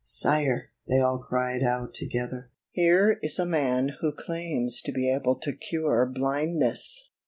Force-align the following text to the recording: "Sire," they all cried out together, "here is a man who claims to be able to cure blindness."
"Sire," 0.03 0.71
they 0.87 0.99
all 0.99 1.19
cried 1.19 1.61
out 1.61 1.93
together, 1.93 2.49
"here 2.71 3.19
is 3.21 3.37
a 3.37 3.45
man 3.45 3.97
who 3.99 4.11
claims 4.11 4.81
to 4.81 4.91
be 4.91 5.13
able 5.13 5.35
to 5.35 5.53
cure 5.53 6.07
blindness." 6.07 7.11